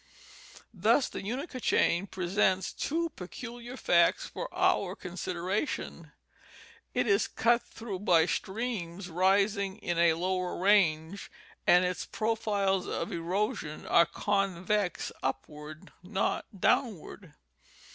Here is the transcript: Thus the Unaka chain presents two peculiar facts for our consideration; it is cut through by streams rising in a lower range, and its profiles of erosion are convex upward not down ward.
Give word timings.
Thus 0.73 1.07
the 1.09 1.21
Unaka 1.21 1.61
chain 1.61 2.07
presents 2.07 2.73
two 2.73 3.11
peculiar 3.11 3.77
facts 3.77 4.25
for 4.25 4.51
our 4.51 4.95
consideration; 4.95 6.11
it 6.95 7.05
is 7.05 7.27
cut 7.27 7.61
through 7.61 7.99
by 7.99 8.25
streams 8.25 9.11
rising 9.11 9.77
in 9.77 9.99
a 9.99 10.15
lower 10.15 10.57
range, 10.57 11.29
and 11.67 11.85
its 11.85 12.05
profiles 12.07 12.87
of 12.87 13.11
erosion 13.11 13.85
are 13.85 14.07
convex 14.07 15.11
upward 15.21 15.91
not 16.01 16.45
down 16.59 16.95
ward. 16.95 17.35